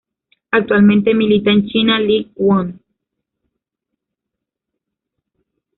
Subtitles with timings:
[0.49, 2.79] Actualmente milita en la China League One.